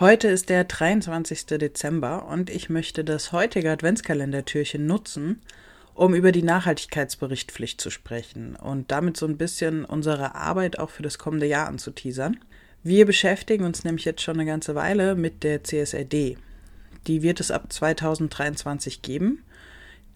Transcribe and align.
Heute 0.00 0.28
ist 0.28 0.48
der 0.48 0.62
23. 0.62 1.46
Dezember 1.58 2.28
und 2.28 2.50
ich 2.50 2.70
möchte 2.70 3.02
das 3.02 3.32
heutige 3.32 3.72
Adventskalendertürchen 3.72 4.86
nutzen, 4.86 5.42
um 5.92 6.14
über 6.14 6.30
die 6.30 6.44
Nachhaltigkeitsberichtpflicht 6.44 7.80
zu 7.80 7.90
sprechen 7.90 8.54
und 8.54 8.92
damit 8.92 9.16
so 9.16 9.26
ein 9.26 9.36
bisschen 9.36 9.84
unsere 9.84 10.36
Arbeit 10.36 10.78
auch 10.78 10.90
für 10.90 11.02
das 11.02 11.18
kommende 11.18 11.46
Jahr 11.46 11.66
anzuteasern. 11.66 12.38
Wir 12.84 13.06
beschäftigen 13.06 13.64
uns 13.64 13.82
nämlich 13.82 14.04
jetzt 14.04 14.22
schon 14.22 14.36
eine 14.36 14.46
ganze 14.48 14.76
Weile 14.76 15.16
mit 15.16 15.42
der 15.42 15.64
CSRD. 15.64 16.38
Die 17.08 17.22
wird 17.22 17.40
es 17.40 17.50
ab 17.50 17.72
2023 17.72 19.02
geben 19.02 19.42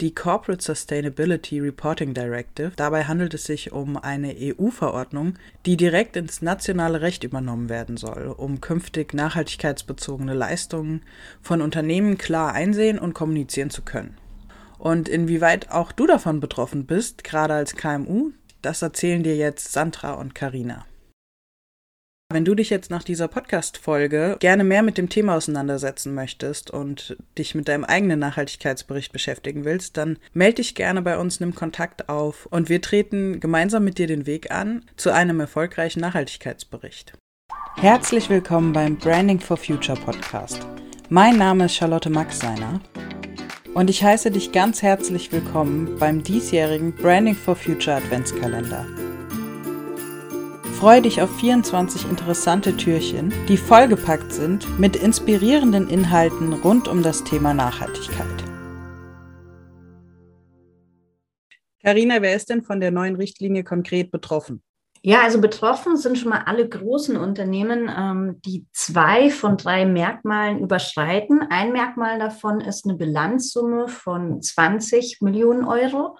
die 0.01 0.13
Corporate 0.13 0.63
Sustainability 0.63 1.59
Reporting 1.59 2.13
Directive. 2.13 2.71
Dabei 2.75 3.05
handelt 3.05 3.33
es 3.33 3.45
sich 3.45 3.71
um 3.71 3.97
eine 3.97 4.35
EU-Verordnung, 4.37 5.35
die 5.65 5.77
direkt 5.77 6.15
ins 6.15 6.41
nationale 6.41 7.01
Recht 7.01 7.23
übernommen 7.23 7.69
werden 7.69 7.97
soll, 7.97 8.27
um 8.27 8.61
künftig 8.61 9.13
nachhaltigkeitsbezogene 9.13 10.33
Leistungen 10.33 11.01
von 11.41 11.61
Unternehmen 11.61 12.17
klar 12.17 12.53
einsehen 12.53 12.99
und 12.99 13.13
kommunizieren 13.13 13.69
zu 13.69 13.81
können. 13.81 14.17
Und 14.77 15.07
inwieweit 15.07 15.71
auch 15.71 15.91
du 15.91 16.07
davon 16.07 16.39
betroffen 16.39 16.85
bist, 16.85 17.23
gerade 17.23 17.53
als 17.53 17.75
KMU, 17.75 18.31
das 18.61 18.81
erzählen 18.81 19.23
dir 19.23 19.37
jetzt 19.37 19.71
Sandra 19.71 20.13
und 20.13 20.35
Karina. 20.35 20.85
Wenn 22.33 22.45
du 22.45 22.55
dich 22.55 22.71
jetzt 22.71 22.89
nach 22.89 23.03
dieser 23.03 23.27
Podcast-Folge 23.27 24.37
gerne 24.39 24.63
mehr 24.63 24.81
mit 24.81 24.97
dem 24.97 25.07
Thema 25.07 25.35
auseinandersetzen 25.35 26.15
möchtest 26.15 26.71
und 26.71 27.15
dich 27.37 27.53
mit 27.53 27.67
deinem 27.67 27.83
eigenen 27.83 28.17
Nachhaltigkeitsbericht 28.17 29.13
beschäftigen 29.13 29.65
willst, 29.65 29.97
dann 29.97 30.17
melde 30.33 30.55
dich 30.55 30.73
gerne 30.73 31.03
bei 31.03 31.19
uns, 31.19 31.39
nimm 31.39 31.53
Kontakt 31.53 32.09
auf 32.09 32.47
und 32.47 32.69
wir 32.69 32.81
treten 32.81 33.39
gemeinsam 33.39 33.83
mit 33.83 33.99
dir 33.99 34.07
den 34.07 34.25
Weg 34.25 34.49
an 34.49 34.83
zu 34.97 35.11
einem 35.11 35.41
erfolgreichen 35.41 35.99
Nachhaltigkeitsbericht. 35.99 37.13
Herzlich 37.75 38.31
willkommen 38.31 38.73
beim 38.73 38.97
Branding 38.97 39.39
for 39.39 39.57
Future 39.57 39.99
Podcast. 39.99 40.65
Mein 41.09 41.37
Name 41.37 41.65
ist 41.65 41.75
Charlotte 41.75 42.09
Maxseiner 42.09 42.81
und 43.75 43.91
ich 43.91 44.03
heiße 44.03 44.31
dich 44.31 44.51
ganz 44.51 44.81
herzlich 44.81 45.31
willkommen 45.31 45.97
beim 45.99 46.23
diesjährigen 46.23 46.95
Branding 46.95 47.35
for 47.35 47.55
Future 47.55 47.97
Adventskalender. 47.97 48.87
Freue 50.83 51.01
dich 51.01 51.21
auf 51.21 51.33
24 51.37 52.09
interessante 52.09 52.75
Türchen, 52.75 53.33
die 53.47 53.55
vollgepackt 53.55 54.33
sind 54.33 54.67
mit 54.77 54.97
inspirierenden 54.97 55.87
Inhalten 55.87 56.51
rund 56.51 56.89
um 56.89 57.01
das 57.01 57.23
Thema 57.23 57.53
Nachhaltigkeit. 57.53 58.27
Karina, 61.81 62.21
wer 62.21 62.35
ist 62.35 62.49
denn 62.49 62.63
von 62.63 62.81
der 62.81 62.91
neuen 62.91 63.15
Richtlinie 63.15 63.63
konkret 63.63 64.11
betroffen? 64.11 64.61
Ja, 65.01 65.21
also 65.21 65.39
betroffen 65.39 65.95
sind 65.95 66.17
schon 66.17 66.31
mal 66.31 66.43
alle 66.47 66.67
großen 66.67 67.15
Unternehmen, 67.15 67.89
ähm, 67.97 68.41
die 68.43 68.65
zwei 68.73 69.29
von 69.29 69.55
drei 69.55 69.85
Merkmalen 69.85 70.59
überschreiten. 70.59 71.47
Ein 71.49 71.71
Merkmal 71.71 72.19
davon 72.19 72.59
ist 72.59 72.83
eine 72.83 72.95
Bilanzsumme 72.95 73.87
von 73.87 74.41
20 74.41 75.21
Millionen 75.21 75.63
Euro 75.63 76.17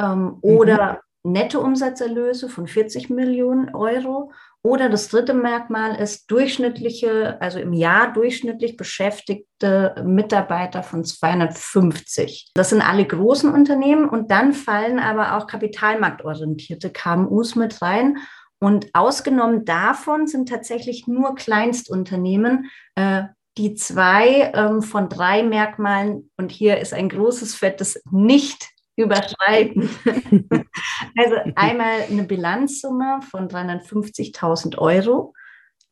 ähm, 0.00 0.24
mhm. 0.24 0.38
oder 0.42 1.02
Nettoumsatzerlöse 1.24 2.48
von 2.48 2.66
40 2.66 3.10
Millionen 3.10 3.74
Euro. 3.74 4.32
Oder 4.64 4.88
das 4.88 5.08
dritte 5.08 5.34
Merkmal 5.34 5.96
ist 5.96 6.30
durchschnittliche, 6.30 7.40
also 7.40 7.58
im 7.58 7.72
Jahr 7.72 8.12
durchschnittlich 8.12 8.76
beschäftigte 8.76 9.94
Mitarbeiter 10.04 10.84
von 10.84 11.04
250. 11.04 12.50
Das 12.54 12.70
sind 12.70 12.80
alle 12.80 13.04
großen 13.04 13.52
Unternehmen 13.52 14.08
und 14.08 14.30
dann 14.30 14.52
fallen 14.52 15.00
aber 15.00 15.36
auch 15.36 15.48
kapitalmarktorientierte 15.48 16.90
KMUs 16.90 17.56
mit 17.56 17.82
rein. 17.82 18.18
Und 18.60 18.90
ausgenommen 18.92 19.64
davon 19.64 20.28
sind 20.28 20.48
tatsächlich 20.48 21.08
nur 21.08 21.34
Kleinstunternehmen, 21.34 22.70
äh, 22.94 23.24
die 23.58 23.74
zwei 23.74 24.52
ähm, 24.54 24.82
von 24.82 25.08
drei 25.08 25.42
Merkmalen, 25.42 26.30
und 26.36 26.52
hier 26.52 26.78
ist 26.78 26.94
ein 26.94 27.08
großes 27.08 27.56
fettes 27.56 28.00
Nicht 28.10 28.68
überschreiten. 28.96 29.88
also 31.16 31.36
einmal 31.56 32.02
eine 32.10 32.24
Bilanzsumme 32.24 33.20
von 33.30 33.48
350.000 33.48 34.78
Euro, 34.78 35.34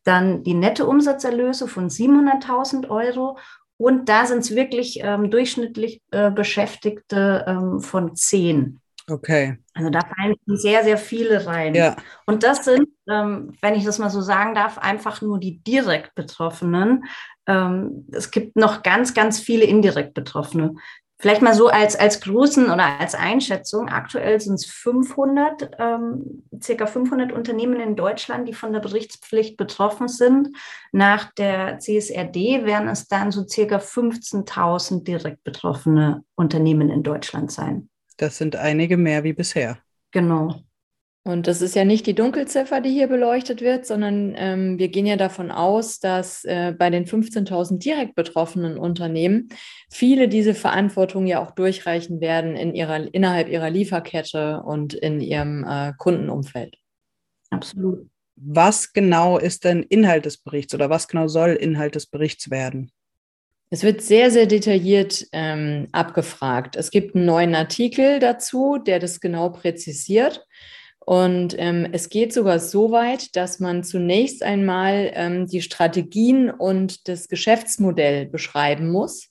dann 0.04 0.42
die 0.42 0.54
nette 0.54 0.86
Umsatzerlöse 0.86 1.68
von 1.68 1.88
700.000 1.88 2.88
Euro 2.88 3.38
und 3.80 4.10
da 4.10 4.26
sind 4.26 4.40
es 4.40 4.54
wirklich 4.54 5.00
ähm, 5.02 5.30
durchschnittlich 5.30 6.02
äh, 6.10 6.30
Beschäftigte 6.30 7.44
ähm, 7.48 7.80
von 7.80 8.14
10. 8.14 8.78
Okay. 9.08 9.56
Also 9.74 9.90
da 9.90 10.00
fallen 10.00 10.34
sehr, 10.46 10.84
sehr 10.84 10.98
viele 10.98 11.46
rein. 11.46 11.74
Ja. 11.74 11.96
Und 12.26 12.42
das 12.42 12.64
sind, 12.64 12.88
ähm, 13.10 13.54
wenn 13.62 13.74
ich 13.74 13.84
das 13.84 13.98
mal 13.98 14.10
so 14.10 14.20
sagen 14.20 14.54
darf, 14.54 14.78
einfach 14.78 15.22
nur 15.22 15.40
die 15.40 15.62
direkt 15.62 16.14
Betroffenen. 16.14 17.04
Ähm, 17.46 18.06
es 18.12 18.30
gibt 18.30 18.56
noch 18.56 18.82
ganz, 18.82 19.14
ganz 19.14 19.40
viele 19.40 19.64
indirekt 19.64 20.14
Betroffene. 20.14 20.74
Vielleicht 21.20 21.42
mal 21.42 21.52
so 21.52 21.68
als, 21.68 21.96
als 21.96 22.22
Größen 22.22 22.70
oder 22.70 22.98
als 22.98 23.14
Einschätzung. 23.14 23.90
Aktuell 23.90 24.40
sind 24.40 24.54
es 24.54 24.64
500, 24.64 25.70
ähm, 25.78 26.44
circa 26.62 26.86
500 26.86 27.30
Unternehmen 27.30 27.78
in 27.78 27.94
Deutschland, 27.94 28.48
die 28.48 28.54
von 28.54 28.72
der 28.72 28.80
Berichtspflicht 28.80 29.58
betroffen 29.58 30.08
sind. 30.08 30.56
Nach 30.92 31.30
der 31.34 31.78
CSRD 31.78 32.64
werden 32.64 32.88
es 32.88 33.06
dann 33.06 33.32
so 33.32 33.46
circa 33.46 33.76
15.000 33.76 35.04
direkt 35.04 35.44
betroffene 35.44 36.24
Unternehmen 36.36 36.88
in 36.88 37.02
Deutschland 37.02 37.52
sein. 37.52 37.90
Das 38.16 38.38
sind 38.38 38.56
einige 38.56 38.96
mehr 38.96 39.22
wie 39.22 39.34
bisher. 39.34 39.78
Genau. 40.12 40.62
Und 41.22 41.46
das 41.46 41.60
ist 41.60 41.74
ja 41.74 41.84
nicht 41.84 42.06
die 42.06 42.14
Dunkelziffer, 42.14 42.80
die 42.80 42.90
hier 42.90 43.06
beleuchtet 43.06 43.60
wird, 43.60 43.84
sondern 43.84 44.34
ähm, 44.38 44.78
wir 44.78 44.88
gehen 44.88 45.04
ja 45.04 45.16
davon 45.16 45.50
aus, 45.50 46.00
dass 46.00 46.44
äh, 46.44 46.72
bei 46.76 46.88
den 46.88 47.04
15.000 47.04 47.78
direkt 47.78 48.14
betroffenen 48.14 48.78
Unternehmen 48.78 49.50
viele 49.90 50.28
diese 50.28 50.54
Verantwortung 50.54 51.26
ja 51.26 51.44
auch 51.44 51.50
durchreichen 51.50 52.22
werden 52.22 52.56
in 52.56 52.74
ihrer, 52.74 53.12
innerhalb 53.12 53.50
ihrer 53.50 53.68
Lieferkette 53.68 54.62
und 54.62 54.94
in 54.94 55.20
ihrem 55.20 55.64
äh, 55.64 55.92
Kundenumfeld. 55.98 56.76
Absolut. 57.50 58.08
Was 58.36 58.94
genau 58.94 59.36
ist 59.36 59.64
denn 59.64 59.82
Inhalt 59.82 60.24
des 60.24 60.38
Berichts 60.38 60.74
oder 60.74 60.88
was 60.88 61.06
genau 61.06 61.28
soll 61.28 61.50
Inhalt 61.50 61.96
des 61.96 62.06
Berichts 62.06 62.50
werden? 62.50 62.90
Es 63.68 63.82
wird 63.82 64.00
sehr, 64.00 64.30
sehr 64.30 64.46
detailliert 64.46 65.26
ähm, 65.32 65.86
abgefragt. 65.92 66.76
Es 66.76 66.90
gibt 66.90 67.14
einen 67.14 67.26
neuen 67.26 67.54
Artikel 67.54 68.18
dazu, 68.18 68.78
der 68.78 68.98
das 68.98 69.20
genau 69.20 69.50
präzisiert. 69.50 70.46
Und 71.10 71.56
ähm, 71.58 71.88
es 71.90 72.08
geht 72.08 72.32
sogar 72.32 72.60
so 72.60 72.92
weit, 72.92 73.34
dass 73.34 73.58
man 73.58 73.82
zunächst 73.82 74.44
einmal 74.44 75.10
ähm, 75.14 75.48
die 75.48 75.60
Strategien 75.60 76.52
und 76.52 77.08
das 77.08 77.26
Geschäftsmodell 77.26 78.26
beschreiben 78.26 78.92
muss. 78.92 79.28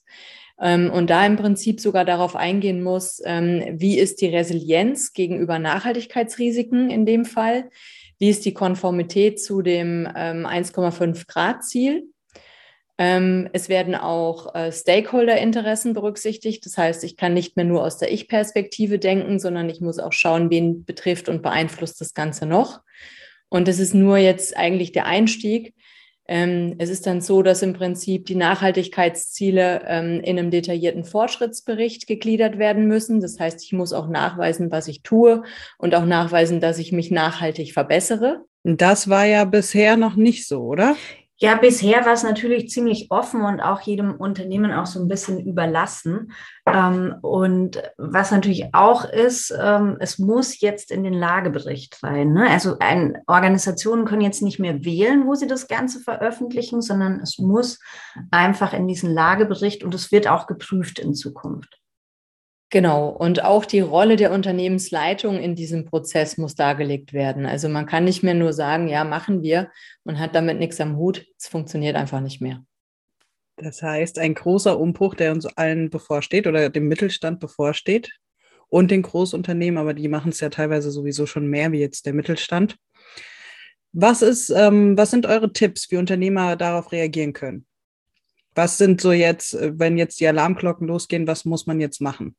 Ähm, 0.60 0.92
und 0.92 1.10
da 1.10 1.26
im 1.26 1.38
Prinzip 1.38 1.80
sogar 1.80 2.04
darauf 2.04 2.36
eingehen 2.36 2.84
muss, 2.84 3.22
ähm, 3.24 3.64
wie 3.80 3.98
ist 3.98 4.20
die 4.20 4.28
Resilienz 4.28 5.14
gegenüber 5.14 5.58
Nachhaltigkeitsrisiken 5.58 6.90
in 6.90 7.06
dem 7.06 7.24
Fall? 7.24 7.70
Wie 8.18 8.28
ist 8.28 8.44
die 8.44 8.54
Konformität 8.54 9.42
zu 9.42 9.62
dem 9.62 10.06
1,5 10.06 11.02
ähm, 11.02 11.14
Grad 11.30 11.64
Ziel? 11.64 12.10
Ähm, 13.02 13.48
es 13.54 13.70
werden 13.70 13.96
auch 13.96 14.54
äh, 14.54 14.74
Stakeholder-Interessen 14.74 15.94
berücksichtigt. 15.94 16.66
Das 16.66 16.78
heißt, 16.78 17.06
ich 17.06 17.16
kann 17.16 17.34
nicht 17.34 17.56
mehr 17.56 17.64
nur 17.64 17.82
aus 17.82 17.98
der 17.98 18.12
Ich-Perspektive 18.12 19.00
denken, 19.00 19.40
sondern 19.40 19.70
ich 19.70 19.80
muss 19.80 20.00
auch 20.00 20.12
schauen, 20.12 20.50
wen 20.50 20.84
betrifft 20.84 21.30
und 21.30 21.42
beeinflusst 21.42 22.02
das 22.02 22.14
Ganze 22.14 22.46
noch. 22.46 22.82
Und 23.48 23.70
das 23.70 23.80
ist 23.80 23.94
nur 23.94 24.18
jetzt 24.18 24.58
eigentlich 24.58 24.92
der 24.92 25.06
Einstieg. 25.06 25.74
Ähm, 26.28 26.76
es 26.78 26.90
ist 26.90 27.08
dann 27.08 27.22
so, 27.22 27.42
dass 27.42 27.62
im 27.62 27.72
Prinzip 27.72 28.26
die 28.26 28.36
Nachhaltigkeitsziele 28.36 29.82
ähm, 29.88 30.20
in 30.20 30.38
einem 30.38 30.52
detaillierten 30.52 31.06
Fortschrittsbericht 31.06 32.06
gegliedert 32.06 32.60
werden 32.60 32.86
müssen. 32.86 33.22
Das 33.22 33.40
heißt, 33.40 33.64
ich 33.64 33.72
muss 33.72 33.94
auch 33.94 34.10
nachweisen, 34.10 34.72
was 34.72 34.90
ich 34.90 35.04
tue 35.04 35.44
und 35.78 35.96
auch 35.96 36.06
nachweisen, 36.06 36.60
dass 36.60 36.78
ich 36.80 36.92
mich 36.92 37.12
nachhaltig 37.12 37.72
verbessere. 37.72 38.44
Das 38.66 39.10
war 39.10 39.24
ja 39.24 39.46
bisher 39.46 39.96
noch 39.96 40.18
nicht 40.18 40.46
so, 40.46 40.64
oder? 40.64 40.98
Ja, 41.42 41.56
bisher 41.56 42.06
war 42.06 42.12
es 42.12 42.24
natürlich 42.24 42.70
ziemlich 42.70 43.12
offen 43.12 43.44
und 43.44 43.62
auch 43.62 43.80
jedem 43.80 44.16
Unternehmen 44.16 44.74
auch 44.74 44.86
so 44.86 45.00
ein 45.00 45.08
bisschen 45.08 45.40
überlassen. 45.40 46.34
Ähm, 46.66 47.16
und 47.22 47.82
was 47.98 48.32
natürlich 48.32 48.74
auch 48.74 49.06
ist, 49.06 49.58
ähm, 49.58 49.96
es 50.02 50.20
muss 50.20 50.60
jetzt 50.60 50.92
in 50.92 51.06
den 51.06 51.14
Lagebericht 51.14 52.04
rein. 52.04 52.34
Ne? 52.34 52.50
Also 52.50 52.76
ein, 52.80 53.18
Organisationen 53.26 54.04
können 54.04 54.22
jetzt 54.22 54.42
nicht 54.42 54.60
mehr 54.60 54.84
wählen, 54.84 55.26
wo 55.28 55.34
sie 55.34 55.48
das 55.48 55.70
Ganze 55.70 56.02
veröffentlichen, 56.02 56.82
sondern 56.82 57.22
es 57.22 57.40
muss 57.40 57.80
einfach 58.32 58.74
in 58.74 58.90
diesen 58.90 59.14
Lagebericht 59.14 59.86
und 59.86 59.96
es 59.96 60.12
wird 60.12 60.28
auch 60.28 60.46
geprüft 60.46 61.00
in 61.00 61.14
Zukunft. 61.14 61.79
Genau, 62.72 63.10
und 63.10 63.44
auch 63.44 63.66
die 63.66 63.80
Rolle 63.80 64.16
der 64.16 64.32
Unternehmensleitung 64.32 65.40
in 65.40 65.56
diesem 65.56 65.86
Prozess 65.86 66.38
muss 66.38 66.54
dargelegt 66.54 67.14
werden. 67.14 67.48
Also 67.48 67.68
man 67.68 67.88
kann 67.88 68.04
nicht 68.04 68.22
mehr 68.22 68.36
nur 68.36 68.54
sagen, 68.54 68.88
ja, 68.88 69.04
machen 69.04 69.42
wir, 69.42 69.72
man 70.04 70.20
hat 70.20 70.36
damit 70.36 70.60
nichts 70.60 70.80
am 70.80 70.96
Hut, 70.96 71.26
es 71.40 71.48
funktioniert 71.48 71.96
einfach 71.96 72.22
nicht 72.22 72.42
mehr. 72.42 72.64
Das 73.56 73.82
heißt, 73.82 74.20
ein 74.20 74.36
großer 74.36 74.80
Umbruch, 74.80 75.16
der 75.16 75.32
uns 75.32 75.46
allen 75.46 75.90
bevorsteht 75.90 76.46
oder 76.46 76.70
dem 76.70 76.88
Mittelstand 76.88 77.40
bevorsteht 77.40 78.12
und 78.68 78.92
den 78.92 79.02
Großunternehmen, 79.02 79.80
aber 79.80 79.96
die 79.96 80.08
machen 80.08 80.30
es 80.30 80.40
ja 80.40 80.50
teilweise 80.50 80.92
sowieso 80.92 81.26
schon 81.26 81.48
mehr 81.48 81.72
wie 81.72 81.80
jetzt 81.80 82.06
der 82.06 82.14
Mittelstand. 82.14 82.78
Was 83.92 84.22
ist, 84.22 84.52
ähm, 84.52 84.96
was 84.96 85.10
sind 85.10 85.26
eure 85.26 85.52
Tipps, 85.52 85.90
wie 85.90 85.98
Unternehmer 85.98 86.56
darauf 86.56 86.92
reagieren 86.92 87.34
können? 87.34 87.66
Was 88.54 88.78
sind 88.78 89.02
so 89.02 89.12
jetzt, 89.12 89.56
äh, 89.56 89.72
wenn 89.78 89.98
jetzt 89.98 90.20
die 90.20 90.28
Alarmglocken 90.28 90.88
losgehen, 90.88 91.26
was 91.26 91.46
muss 91.46 91.66
man 91.66 91.80
jetzt 91.82 92.00
machen? 92.00 92.36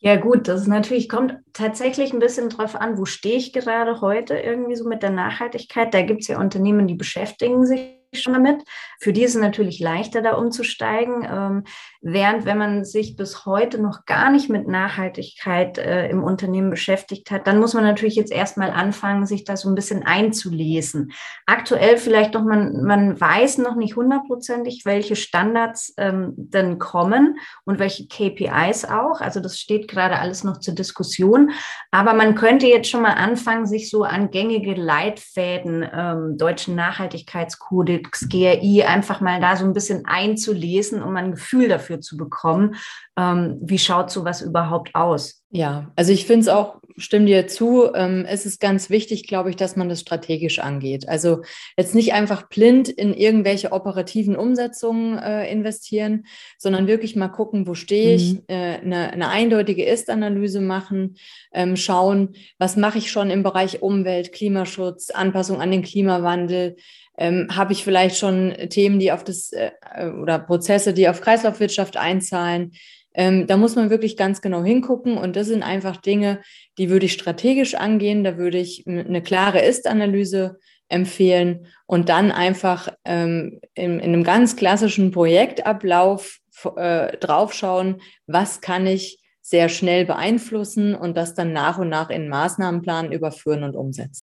Ja, 0.00 0.14
gut, 0.14 0.46
das 0.46 0.62
ist 0.62 0.66
natürlich, 0.68 1.08
kommt 1.08 1.38
tatsächlich 1.52 2.12
ein 2.12 2.20
bisschen 2.20 2.50
drauf 2.50 2.76
an, 2.76 2.98
wo 2.98 3.04
stehe 3.04 3.36
ich 3.36 3.52
gerade 3.52 4.00
heute 4.00 4.38
irgendwie 4.38 4.76
so 4.76 4.88
mit 4.88 5.02
der 5.02 5.10
Nachhaltigkeit. 5.10 5.92
Da 5.92 6.02
gibt 6.02 6.22
es 6.22 6.28
ja 6.28 6.38
Unternehmen, 6.38 6.86
die 6.86 6.94
beschäftigen 6.94 7.66
sich 7.66 7.98
schon 8.14 8.32
damit. 8.32 8.62
Für 9.00 9.12
die 9.12 9.24
ist 9.24 9.34
es 9.34 9.40
natürlich 9.40 9.80
leichter, 9.80 10.22
da 10.22 10.34
umzusteigen. 10.36 11.64
Während 12.00 12.44
wenn 12.44 12.58
man 12.58 12.84
sich 12.84 13.16
bis 13.16 13.44
heute 13.44 13.82
noch 13.82 14.04
gar 14.06 14.30
nicht 14.30 14.48
mit 14.48 14.68
Nachhaltigkeit 14.68 15.78
äh, 15.78 16.08
im 16.08 16.22
Unternehmen 16.22 16.70
beschäftigt 16.70 17.32
hat, 17.32 17.48
dann 17.48 17.58
muss 17.58 17.74
man 17.74 17.82
natürlich 17.82 18.14
jetzt 18.14 18.30
erstmal 18.30 18.70
anfangen, 18.70 19.26
sich 19.26 19.42
da 19.42 19.56
so 19.56 19.68
ein 19.68 19.74
bisschen 19.74 20.06
einzulesen. 20.06 21.10
Aktuell 21.46 21.96
vielleicht 21.96 22.34
noch, 22.34 22.44
man, 22.44 22.84
man 22.84 23.20
weiß 23.20 23.58
noch 23.58 23.74
nicht 23.74 23.96
hundertprozentig, 23.96 24.82
welche 24.84 25.16
Standards 25.16 25.92
ähm, 25.96 26.34
denn 26.36 26.78
kommen 26.78 27.36
und 27.64 27.80
welche 27.80 28.06
KPIs 28.06 28.84
auch. 28.84 29.20
Also 29.20 29.40
das 29.40 29.58
steht 29.58 29.88
gerade 29.88 30.20
alles 30.20 30.44
noch 30.44 30.60
zur 30.60 30.76
Diskussion. 30.76 31.50
Aber 31.90 32.14
man 32.14 32.36
könnte 32.36 32.68
jetzt 32.68 32.88
schon 32.88 33.02
mal 33.02 33.14
anfangen, 33.14 33.66
sich 33.66 33.90
so 33.90 34.04
an 34.04 34.30
gängige 34.30 34.74
Leitfäden, 34.74 35.84
ähm, 35.92 36.38
deutschen 36.38 36.76
Nachhaltigkeitskodex, 36.76 38.28
GRI, 38.28 38.84
einfach 38.84 39.20
mal 39.20 39.40
da 39.40 39.56
so 39.56 39.64
ein 39.64 39.72
bisschen 39.72 40.06
einzulesen, 40.06 41.02
um 41.02 41.16
ein 41.16 41.32
Gefühl 41.32 41.66
dafür 41.66 41.87
dafür 41.88 42.00
zu 42.00 42.16
bekommen. 42.16 42.76
Ähm, 43.16 43.58
wie 43.62 43.78
schaut 43.78 44.10
sowas 44.10 44.42
überhaupt 44.42 44.94
aus? 44.94 45.42
Ja, 45.50 45.90
also 45.96 46.12
ich 46.12 46.26
finde 46.26 46.42
es 46.42 46.48
auch, 46.48 46.76
stimme 46.98 47.24
dir 47.24 47.46
zu, 47.46 47.94
ähm, 47.94 48.26
es 48.28 48.44
ist 48.44 48.60
ganz 48.60 48.90
wichtig, 48.90 49.26
glaube 49.26 49.48
ich, 49.48 49.56
dass 49.56 49.76
man 49.76 49.88
das 49.88 50.00
strategisch 50.00 50.58
angeht. 50.58 51.08
Also 51.08 51.40
jetzt 51.78 51.94
nicht 51.94 52.12
einfach 52.12 52.48
blind 52.50 52.90
in 52.90 53.14
irgendwelche 53.14 53.72
operativen 53.72 54.36
Umsetzungen 54.36 55.16
äh, 55.16 55.50
investieren, 55.50 56.26
sondern 56.58 56.86
wirklich 56.86 57.16
mal 57.16 57.28
gucken, 57.28 57.66
wo 57.66 57.74
stehe 57.74 58.14
ich, 58.14 58.34
mhm. 58.34 58.42
äh, 58.48 58.78
eine, 58.82 59.10
eine, 59.12 59.28
eindeutige 59.28 59.86
Ist-Analyse 59.86 60.60
machen, 60.60 61.16
ähm, 61.52 61.76
schauen, 61.76 62.34
was 62.58 62.76
mache 62.76 62.98
ich 62.98 63.10
schon 63.10 63.30
im 63.30 63.42
Bereich 63.42 63.80
Umwelt, 63.80 64.32
Klimaschutz, 64.32 65.08
Anpassung 65.10 65.62
an 65.62 65.70
den 65.70 65.82
Klimawandel, 65.82 66.76
ähm, 67.18 67.48
habe 67.54 67.72
ich 67.72 67.84
vielleicht 67.84 68.16
schon 68.16 68.54
Themen, 68.70 68.98
die 68.98 69.12
auf 69.12 69.24
das 69.24 69.52
äh, 69.52 69.70
oder 70.08 70.38
Prozesse, 70.38 70.94
die 70.94 71.08
auf 71.08 71.20
Kreislaufwirtschaft 71.20 71.96
einzahlen. 71.96 72.72
Ähm, 73.12 73.48
da 73.48 73.56
muss 73.56 73.74
man 73.74 73.90
wirklich 73.90 74.16
ganz 74.16 74.40
genau 74.40 74.62
hingucken 74.62 75.18
und 75.18 75.34
das 75.34 75.48
sind 75.48 75.64
einfach 75.64 75.96
Dinge, 75.96 76.40
die 76.78 76.88
würde 76.88 77.06
ich 77.06 77.14
strategisch 77.14 77.74
angehen. 77.74 78.22
Da 78.22 78.38
würde 78.38 78.58
ich 78.58 78.86
eine 78.86 79.22
klare 79.22 79.60
Ist-Analyse 79.60 80.58
empfehlen 80.88 81.66
und 81.86 82.08
dann 82.08 82.30
einfach 82.30 82.88
ähm, 83.04 83.60
in, 83.74 83.98
in, 83.98 84.12
einem 84.12 84.24
ganz 84.24 84.56
klassischen 84.56 85.10
Projektablauf 85.10 86.38
äh, 86.76 87.16
draufschauen, 87.18 88.00
was 88.26 88.60
kann 88.60 88.86
ich 88.86 89.18
sehr 89.42 89.68
schnell 89.68 90.04
beeinflussen 90.04 90.94
und 90.94 91.16
das 91.16 91.34
dann 91.34 91.52
nach 91.52 91.78
und 91.78 91.88
nach 91.88 92.10
in 92.10 92.28
Maßnahmenplan 92.28 93.12
überführen 93.12 93.64
und 93.64 93.74
umsetzen. 93.74 94.27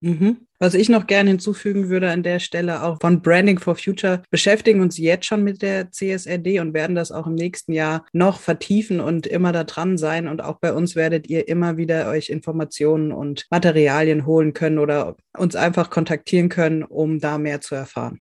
Mhm. 0.00 0.46
Was 0.60 0.74
ich 0.74 0.88
noch 0.88 1.06
gerne 1.06 1.30
hinzufügen 1.30 1.88
würde 1.88 2.10
an 2.10 2.22
der 2.22 2.40
Stelle, 2.40 2.82
auch 2.82 2.98
von 3.00 3.22
Branding 3.22 3.58
for 3.58 3.76
Future, 3.76 4.22
beschäftigen 4.30 4.80
uns 4.80 4.98
jetzt 4.98 5.26
schon 5.26 5.44
mit 5.44 5.62
der 5.62 5.90
CSRD 5.90 6.60
und 6.60 6.74
werden 6.74 6.96
das 6.96 7.12
auch 7.12 7.26
im 7.26 7.34
nächsten 7.34 7.72
Jahr 7.72 8.04
noch 8.12 8.40
vertiefen 8.40 9.00
und 9.00 9.26
immer 9.26 9.52
da 9.52 9.64
dran 9.64 9.98
sein. 9.98 10.26
Und 10.26 10.42
auch 10.42 10.58
bei 10.58 10.72
uns 10.72 10.96
werdet 10.96 11.28
ihr 11.28 11.48
immer 11.48 11.76
wieder 11.76 12.08
euch 12.08 12.28
Informationen 12.28 13.12
und 13.12 13.46
Materialien 13.50 14.26
holen 14.26 14.52
können 14.52 14.78
oder 14.78 15.16
uns 15.36 15.54
einfach 15.54 15.90
kontaktieren 15.90 16.48
können, 16.48 16.82
um 16.82 17.18
da 17.20 17.38
mehr 17.38 17.60
zu 17.60 17.74
erfahren. 17.74 18.20